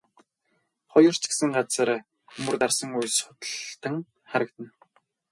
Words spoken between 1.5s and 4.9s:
газар мөр дарсан үе судалтан харагдана.